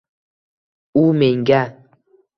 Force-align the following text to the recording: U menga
U 1.03 1.05
menga 1.19 1.61